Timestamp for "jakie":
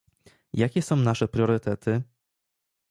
0.53-0.81